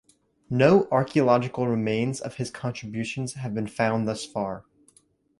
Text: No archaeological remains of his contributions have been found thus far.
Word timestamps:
No 0.49 0.87
archaeological 0.91 1.67
remains 1.67 2.19
of 2.21 2.37
his 2.37 2.49
contributions 2.49 3.33
have 3.35 3.53
been 3.53 3.67
found 3.67 4.07
thus 4.07 4.25
far. 4.25 4.65